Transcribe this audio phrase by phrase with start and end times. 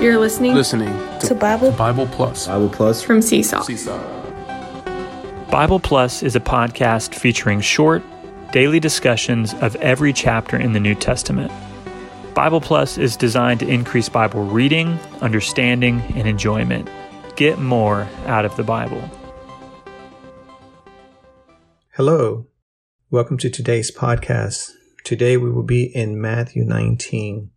[0.00, 2.46] You're listening, listening to, to Bible Bible Plus.
[2.46, 3.60] Bible Plus from Seesaw.
[3.60, 3.98] Seesaw.
[5.50, 8.02] Bible Plus is a podcast featuring short,
[8.50, 11.52] daily discussions of every chapter in the New Testament.
[12.32, 16.88] Bible Plus is designed to increase Bible reading, understanding, and enjoyment.
[17.36, 19.06] Get more out of the Bible.
[21.90, 22.46] Hello.
[23.10, 24.70] Welcome to today's podcast.
[25.04, 27.50] Today we will be in Matthew 19.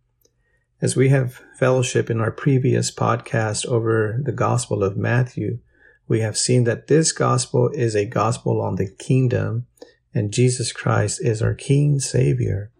[0.84, 5.60] As we have fellowship in our previous podcast over the Gospel of Matthew,
[6.08, 9.66] we have seen that this Gospel is a Gospel on the kingdom
[10.12, 12.70] and Jesus Christ is our King Savior.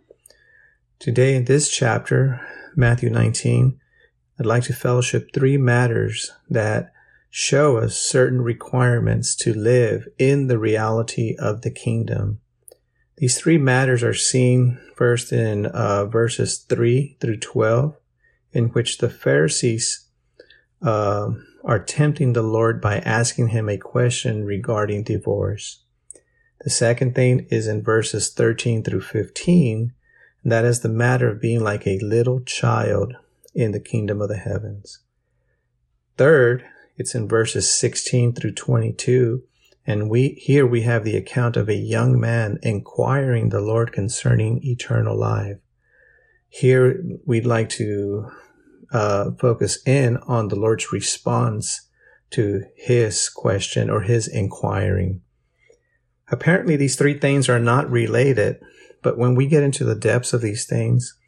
[0.98, 3.80] Today in this chapter, Matthew 19,
[4.38, 6.92] I'd like to fellowship three matters that
[7.30, 12.40] show us certain requirements to live in the reality of the kingdom.
[13.16, 17.96] These three matters are seen first in uh, verses 3 through 12,
[18.52, 20.09] in which the Pharisees
[20.82, 21.30] uh,
[21.65, 25.82] are tempting the Lord by asking him a question regarding divorce.
[26.60, 29.92] The second thing is in verses 13 through 15,
[30.42, 33.15] and that is the matter of being like a little child
[33.54, 35.01] in the kingdom of the heavens.
[36.16, 36.65] Third,
[36.96, 39.42] it's in verses 16 through 22,
[39.87, 44.65] and we, here we have the account of a young man inquiring the Lord concerning
[44.65, 45.59] eternal life.
[46.49, 48.30] Here we'd like to
[48.93, 51.88] uh, focus in on the Lord's response
[52.30, 55.21] to his question or his inquiring.
[56.29, 58.59] Apparently, these three things are not related,
[59.02, 61.19] but when we get into the depths of these things,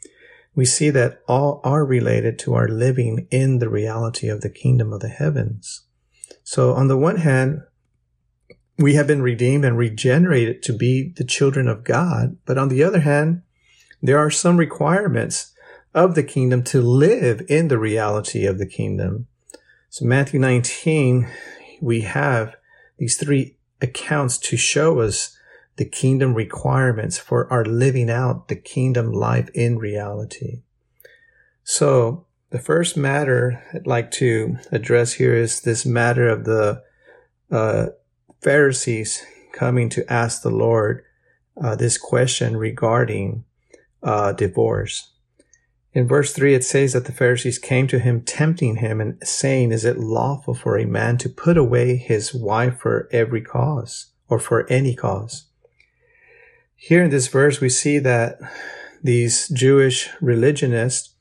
[0.55, 4.93] we see that all are related to our living in the reality of the kingdom
[4.93, 5.85] of the heavens.
[6.43, 7.61] So, on the one hand,
[8.79, 12.37] we have been redeemed and regenerated to be the children of God.
[12.45, 13.43] But on the other hand,
[14.03, 15.53] there are some requirements
[15.95, 19.27] of the kingdom to live in the reality of the kingdom.
[19.89, 21.27] So Matthew 19,
[21.81, 22.57] we have
[22.99, 25.37] these three accounts to show us
[25.77, 30.63] the kingdom requirements for our living out the kingdom life in reality.
[31.65, 36.83] So the first matter I'd like to address here is this matter of the
[37.51, 37.87] uh,
[38.47, 41.03] Pharisees coming to ask the Lord
[41.61, 43.45] uh, this question regarding
[44.05, 45.15] uh, divorce.
[45.93, 49.73] In verse 3, it says that the Pharisees came to him, tempting him and saying,
[49.73, 54.39] Is it lawful for a man to put away his wife for every cause or
[54.39, 55.49] for any cause?
[56.77, 58.39] Here in this verse, we see that
[59.03, 61.15] these Jewish religionists,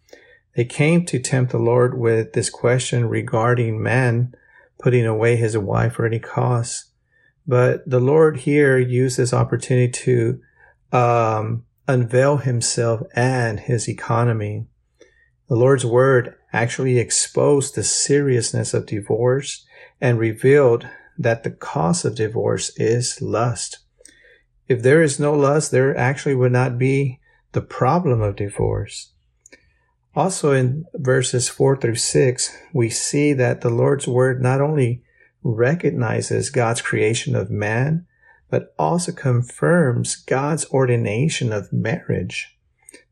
[0.56, 4.36] they came to tempt the Lord with this question regarding man
[4.78, 6.92] putting away his wife for any cause.
[7.48, 10.42] But the Lord here used this opportunity to
[10.92, 14.66] um, unveil himself and his economy.
[15.48, 19.66] The Lord's word actually exposed the seriousness of divorce
[20.02, 23.80] and revealed that the cause of divorce is lust.
[24.68, 27.20] If there is no lust, there actually would not be
[27.52, 29.12] the problem of divorce.
[30.16, 35.04] Also in verses 4 through 6, we see that the Lord's word not only
[35.46, 38.08] recognizes God's creation of man,
[38.50, 42.58] but also confirms God's ordination of marriage.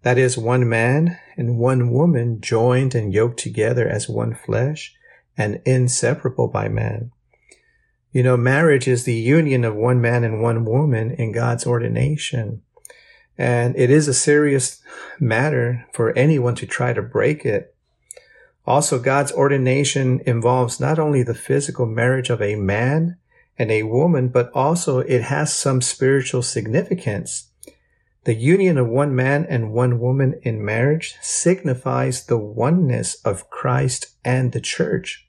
[0.02, 4.96] That is, one man and one woman joined and yoked together as one flesh
[5.38, 7.12] and inseparable by man.
[8.12, 12.62] You know, marriage is the union of one man and one woman in God's ordination.
[13.38, 14.82] And it is a serious
[15.20, 17.73] matter for anyone to try to break it.
[18.66, 23.18] Also, God's ordination involves not only the physical marriage of a man
[23.58, 27.50] and a woman, but also it has some spiritual significance.
[28.24, 34.16] The union of one man and one woman in marriage signifies the oneness of Christ
[34.24, 35.28] and the church.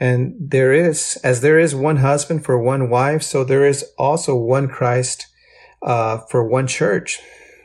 [0.00, 4.34] And there is, as there is one husband for one wife, so there is also
[4.34, 5.26] one Christ
[5.82, 7.20] uh, for one church.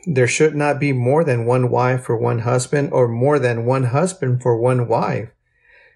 [0.06, 3.85] There should not be more than one wife for one husband or more than one
[3.85, 5.29] husband for one wife.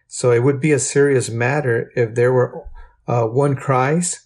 [0.07, 2.65] So it would be a serious matter if there were
[3.07, 4.21] uh, one Christ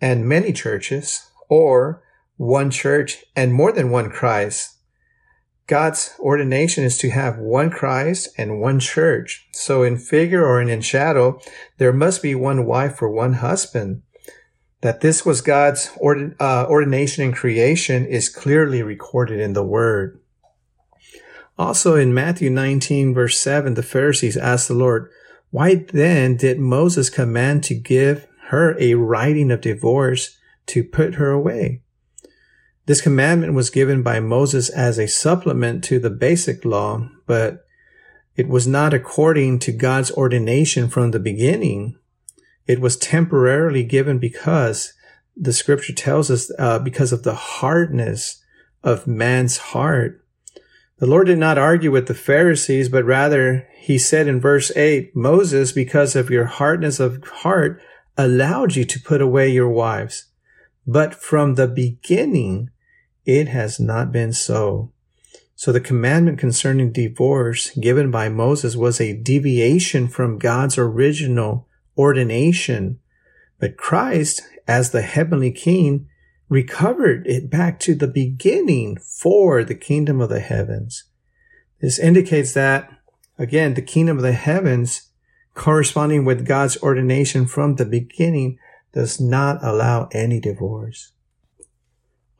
[0.00, 2.02] and many churches, or
[2.36, 4.76] one church and more than one Christ.
[5.66, 9.46] God's ordination is to have one Christ and one church.
[9.52, 11.40] So in figure or in shadow,
[11.78, 14.02] there must be one wife for one husband.
[14.84, 20.20] That this was God's ordin- uh, ordination and creation is clearly recorded in the word.
[21.56, 25.08] Also in Matthew 19 verse 7, the Pharisees asked the Lord,
[25.50, 30.36] why then did Moses command to give her a writing of divorce
[30.66, 31.80] to put her away?
[32.84, 37.64] This commandment was given by Moses as a supplement to the basic law, but
[38.36, 41.96] It was not according to God's ordination from the beginning.
[42.66, 44.94] It was temporarily given because
[45.36, 48.42] the scripture tells us uh, because of the hardness
[48.82, 50.24] of man's heart.
[50.98, 55.14] The Lord did not argue with the Pharisees, but rather he said in verse 8,
[55.14, 57.80] Moses, because of your hardness of heart,
[58.16, 60.26] allowed you to put away your wives.
[60.86, 62.70] But from the beginning,
[63.26, 64.92] it has not been so.
[65.56, 72.98] So the commandment concerning divorce given by Moses was a deviation from God's original ordination.
[73.58, 76.08] But Christ, as the heavenly king,
[76.48, 81.04] recovered it back to the beginning for the kingdom of the heavens.
[81.80, 82.90] This indicates that,
[83.38, 85.10] again, the kingdom of the heavens,
[85.54, 88.58] corresponding with God's ordination from the beginning,
[88.92, 91.12] does not allow any divorce.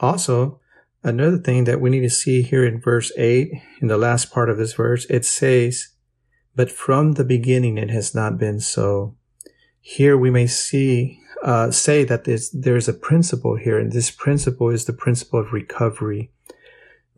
[0.00, 0.60] Also,
[1.02, 3.50] another thing that we need to see here in verse 8,
[3.80, 5.88] in the last part of this verse, it says,
[6.54, 9.16] But from the beginning it has not been so.
[9.86, 14.70] Here we may see, uh, say that there's, there's a principle here, and this principle
[14.70, 16.32] is the principle of recovery.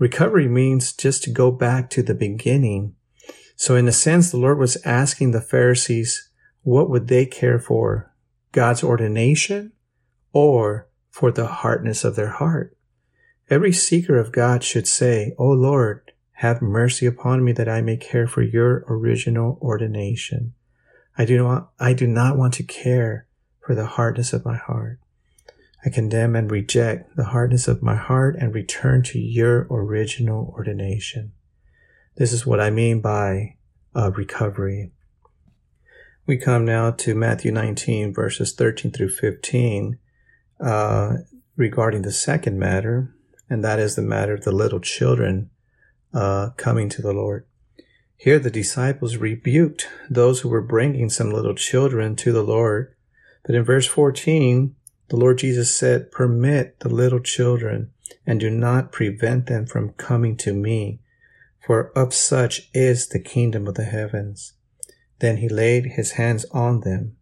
[0.01, 2.97] Recovery means just to go back to the beginning.
[3.55, 6.29] So in a sense, the Lord was asking the Pharisees,
[6.63, 8.13] what would they care for?
[8.51, 9.71] God's ordination
[10.33, 12.77] or for the hardness of their heart?
[13.49, 17.97] Every seeker of God should say, O Lord, have mercy upon me that I may
[17.97, 20.55] care for your original ordination.
[21.19, 23.27] I do not, I do not want to care
[23.61, 24.99] for the hardness of my heart.
[25.85, 31.33] I condemn and reject the hardness of my heart and return to your original ordination.
[32.17, 33.57] This is what I mean by
[33.95, 34.93] recovery.
[36.27, 39.99] We come now to Matthew 19, verses 13 through 15,
[40.61, 41.13] uh,
[41.57, 43.15] regarding the second matter,
[43.49, 45.51] and that is the matter of the little children
[46.13, 47.47] uh, coming to the Lord.
[48.19, 52.95] Here the disciples rebuked those who were bringing some little children to the Lord.
[53.45, 54.75] But in verse 14,
[55.09, 57.93] the Lord Jesus said, Permit the little children
[58.27, 61.01] and do not prevent them from coming to me,
[61.65, 64.55] for of such is the kingdom of the heavens.
[65.19, 67.17] Then he laid his hands on them.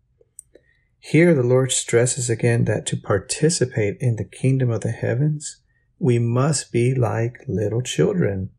[0.98, 5.58] Here the Lord stresses again that to participate in the kingdom of the heavens,
[5.98, 8.50] we must be like little children.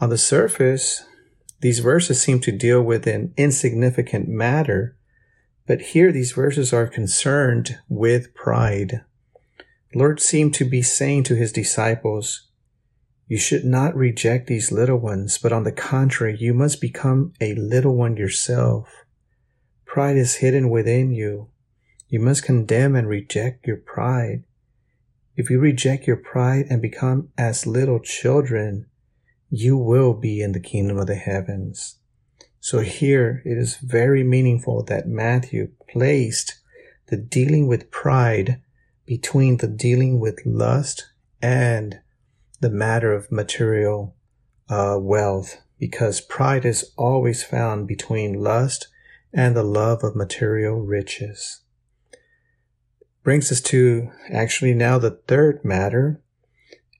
[0.00, 1.04] On the surface,
[1.60, 4.96] these verses seem to deal with an insignificant matter,
[5.66, 9.02] but here these verses are concerned with pride.
[9.94, 12.46] Lord seemed to be saying to his disciples,
[13.28, 17.54] you should not reject these little ones, but on the contrary, you must become a
[17.54, 18.88] little one yourself.
[19.84, 21.48] Pride is hidden within you.
[22.08, 24.44] You must condemn and reject your pride.
[25.36, 28.86] If you reject your pride and become as little children,
[29.50, 31.96] you will be in the kingdom of the heavens.
[32.60, 36.56] So here it is very meaningful that Matthew placed
[37.06, 38.60] the dealing with pride
[39.04, 41.06] between the dealing with lust
[41.40, 42.00] and
[42.60, 44.16] the matter of material
[44.68, 48.88] uh, wealth because pride is always found between lust
[49.32, 51.60] and the love of material riches.
[53.22, 56.20] Brings us to actually now the third matter.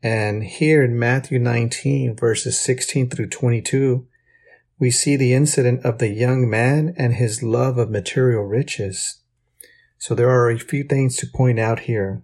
[0.06, 4.06] And here in Matthew 19 verses 16 through 22,
[4.78, 9.18] we see the incident of the young man and his love of material riches.
[9.98, 12.22] So there are a few things to point out here.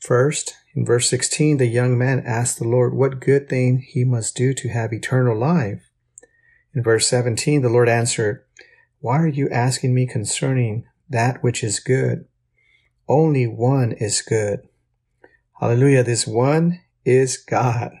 [0.00, 4.36] First, in verse 16, the young man asked the Lord what good thing he must
[4.36, 5.80] do to have eternal life.
[6.74, 8.44] In verse 17, the Lord answered,
[8.98, 12.24] Why are you asking me concerning that which is good?
[13.08, 14.66] Only one is good.
[15.60, 16.02] Hallelujah.
[16.02, 17.92] This one is God,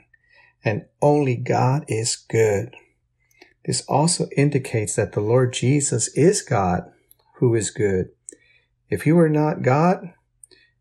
[0.64, 2.74] and only God is good.
[3.64, 6.90] This also indicates that the Lord Jesus is God
[7.36, 8.10] who is good.
[8.88, 10.12] If he were not God,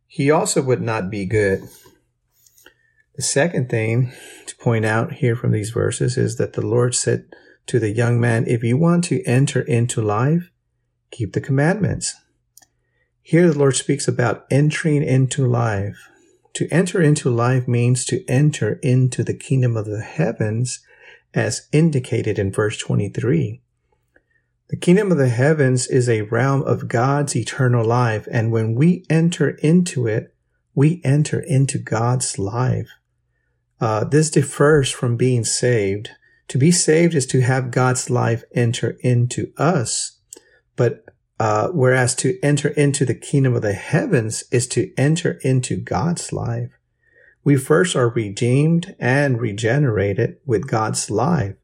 [0.08, 1.62] he also would not be good.
[3.16, 4.12] The second thing
[4.48, 7.25] to point out here from these verses is that the Lord said
[7.68, 10.51] to the young man, if you want to enter into life,
[11.12, 12.16] keep the commandments.
[13.22, 16.10] Here the Lord speaks about entering into life.
[16.55, 20.79] To enter into life means to enter into the kingdom of the heavens
[21.34, 23.62] as indicated in verse 23.
[24.70, 29.05] The kingdom of the heavens is a realm of God's eternal life, and when we
[29.10, 30.34] enter into it,
[30.74, 32.89] we enter into God's life.
[33.81, 36.12] Uh, this differs from being saved.
[36.50, 40.20] To be saved is to have God's life enter into us,
[40.75, 41.03] but
[41.41, 46.31] uh, whereas to enter into the kingdom of the heavens is to enter into God's
[46.31, 46.69] life.
[47.43, 51.55] We first are redeemed and regenerated with God's life,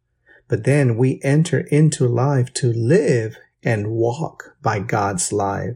[0.48, 5.76] but then we enter into life to live and walk by God's life.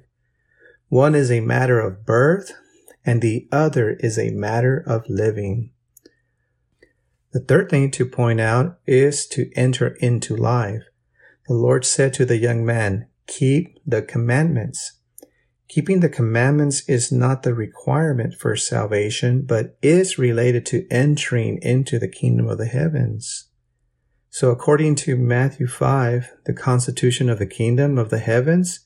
[0.90, 2.54] One is a matter of birth
[3.06, 5.70] and the other is a matter of living.
[7.34, 10.86] The third thing to point out is to enter into life.
[11.48, 15.00] The Lord said to the young man, keep the commandments.
[15.68, 21.98] Keeping the commandments is not the requirement for salvation, but is related to entering into
[21.98, 23.48] the kingdom of the heavens.
[24.30, 28.82] So according to Matthew 5, the constitution of the kingdom of the heavens,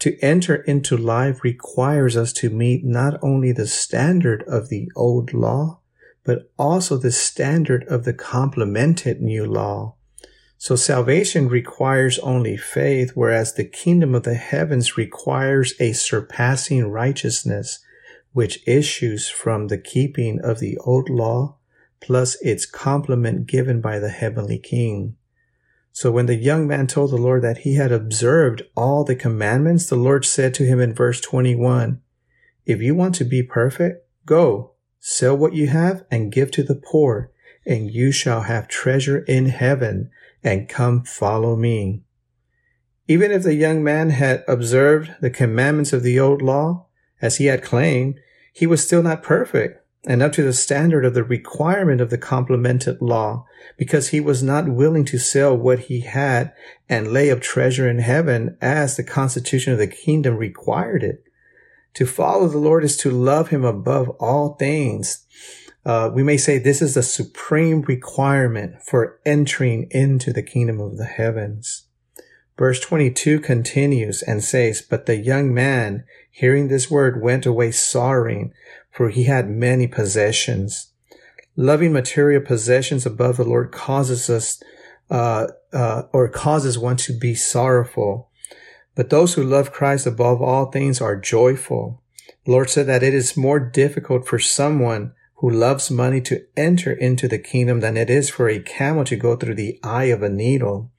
[0.00, 5.34] to enter into life requires us to meet not only the standard of the old
[5.34, 5.80] law,
[6.24, 9.96] but also the standard of the complemented new law.
[10.62, 17.78] So salvation requires only faith, whereas the kingdom of the heavens requires a surpassing righteousness,
[18.34, 21.56] which issues from the keeping of the old law
[22.02, 25.16] plus its complement given by the heavenly king.
[25.92, 29.86] So when the young man told the Lord that he had observed all the commandments,
[29.86, 32.02] the Lord said to him in verse 21,
[32.66, 36.74] If you want to be perfect, go, sell what you have and give to the
[36.74, 37.32] poor,
[37.64, 40.10] and you shall have treasure in heaven,
[40.42, 42.02] and come follow me.
[43.08, 46.86] Even if the young man had observed the commandments of the old law,
[47.20, 48.18] as he had claimed,
[48.52, 52.18] he was still not perfect and up to the standard of the requirement of the
[52.18, 56.52] complemented law, because he was not willing to sell what he had
[56.88, 61.22] and lay up treasure in heaven as the constitution of the kingdom required it.
[61.94, 65.26] To follow the Lord is to love him above all things.
[65.90, 70.96] Uh, we may say this is the supreme requirement for entering into the kingdom of
[70.96, 71.88] the heavens.
[72.56, 78.52] Verse 22 continues and says, But the young man, hearing this word, went away sorrowing,
[78.92, 80.92] for he had many possessions.
[81.56, 84.62] Loving material possessions above the Lord causes us,
[85.10, 88.30] uh, uh, or causes one to be sorrowful.
[88.94, 92.00] But those who love Christ above all things are joyful.
[92.44, 96.92] The Lord said that it is more difficult for someone who loves money to enter
[96.92, 100.22] into the kingdom than it is for a camel to go through the eye of
[100.22, 100.90] a needle.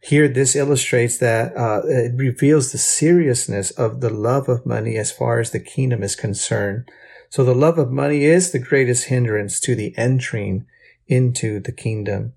[0.00, 5.12] Here, this illustrates that uh, it reveals the seriousness of the love of money as
[5.12, 6.88] far as the kingdom is concerned.
[7.30, 10.66] So the love of money is the greatest hindrance to the entering
[11.06, 12.32] into the kingdom.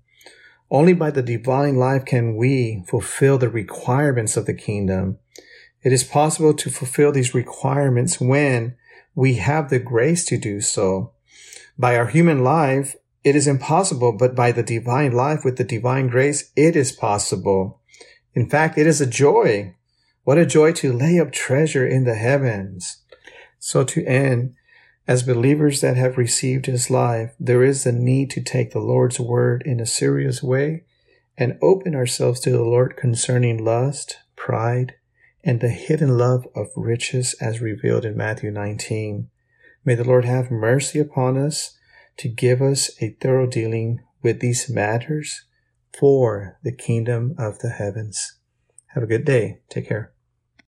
[0.70, 5.18] Only by the divine life can we fulfill the requirements of the kingdom.
[5.82, 8.76] It is possible to fulfill these requirements when
[9.16, 11.12] we have the grace to do so.
[11.80, 12.94] By our human life,
[13.24, 17.80] it is impossible, but by the divine life with the divine grace, it is possible.
[18.34, 19.76] In fact, it is a joy.
[20.24, 22.98] What a joy to lay up treasure in the heavens.
[23.58, 24.56] So to end,
[25.08, 29.18] as believers that have received his life, there is a need to take the Lord's
[29.18, 30.84] word in a serious way
[31.38, 34.96] and open ourselves to the Lord concerning lust, pride,
[35.42, 39.29] and the hidden love of riches as revealed in Matthew 19.
[39.84, 41.76] May the Lord have mercy upon us
[42.18, 45.46] to give us a thorough dealing with these matters
[45.98, 48.38] for the kingdom of the heavens.
[48.88, 49.60] Have a good day.
[49.70, 50.12] Take care.